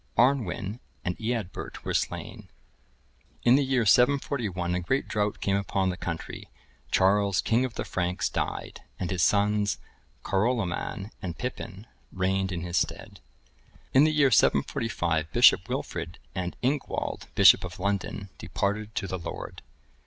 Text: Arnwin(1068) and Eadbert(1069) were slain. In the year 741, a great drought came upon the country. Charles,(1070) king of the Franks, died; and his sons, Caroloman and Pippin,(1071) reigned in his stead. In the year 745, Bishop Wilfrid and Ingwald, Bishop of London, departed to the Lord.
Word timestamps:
Arnwin(1068) 0.17 0.79
and 1.05 1.17
Eadbert(1069) 1.19 1.83
were 1.85 1.93
slain. 1.93 2.49
In 3.43 3.53
the 3.55 3.63
year 3.63 3.85
741, 3.85 4.73
a 4.73 4.79
great 4.79 5.07
drought 5.07 5.39
came 5.41 5.55
upon 5.55 5.89
the 5.91 5.95
country. 5.95 6.49
Charles,(1070) 6.89 7.43
king 7.43 7.65
of 7.65 7.75
the 7.75 7.85
Franks, 7.85 8.27
died; 8.27 8.81
and 8.99 9.11
his 9.11 9.21
sons, 9.21 9.77
Caroloman 10.23 11.11
and 11.21 11.37
Pippin,(1071) 11.37 11.85
reigned 12.13 12.51
in 12.51 12.61
his 12.61 12.77
stead. 12.77 13.19
In 13.93 14.03
the 14.03 14.11
year 14.11 14.31
745, 14.31 15.31
Bishop 15.31 15.69
Wilfrid 15.69 16.17
and 16.33 16.55
Ingwald, 16.63 17.27
Bishop 17.35 17.63
of 17.63 17.79
London, 17.79 18.29
departed 18.39 18.95
to 18.95 19.05
the 19.05 19.19
Lord. 19.19 19.61